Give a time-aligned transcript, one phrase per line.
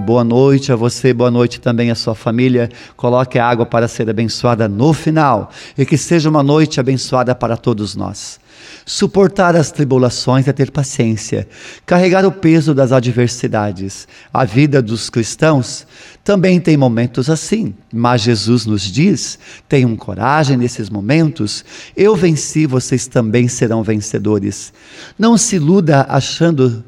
[0.00, 2.70] Boa noite a você, boa noite também à sua família.
[2.96, 7.58] Coloque a água para ser abençoada no final e que seja uma noite abençoada para
[7.58, 8.40] todos nós.
[8.86, 11.46] Suportar as tribulações é ter paciência,
[11.84, 14.08] carregar o peso das adversidades.
[14.32, 15.86] A vida dos cristãos
[16.24, 23.06] também tem momentos assim, mas Jesus nos diz: tenham coragem nesses momentos, eu venci, vocês
[23.06, 24.72] também serão vencedores.
[25.18, 26.82] Não se iluda achando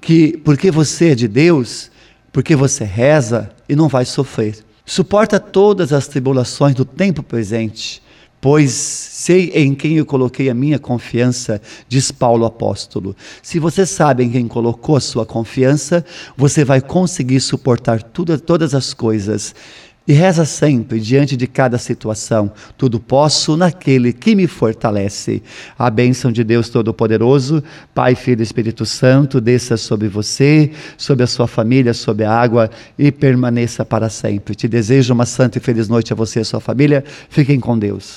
[0.00, 1.90] que porque você é de Deus,
[2.38, 4.64] porque você reza e não vai sofrer.
[4.86, 8.00] Suporta todas as tribulações do tempo presente,
[8.40, 13.16] pois sei em quem eu coloquei a minha confiança, diz Paulo apóstolo.
[13.42, 16.04] Se você sabe em quem colocou a sua confiança,
[16.36, 19.52] você vai conseguir suportar tudo, todas as coisas.
[20.08, 25.42] E reza sempre, diante de cada situação: tudo posso naquele que me fortalece.
[25.78, 27.62] A bênção de Deus Todo-Poderoso,
[27.94, 32.70] Pai, Filho e Espírito Santo, desça sobre você, sobre a sua família, sobre a água
[32.98, 34.54] e permaneça para sempre.
[34.54, 37.04] Te desejo uma santa e feliz noite a você e a sua família.
[37.28, 38.06] Fiquem com Deus.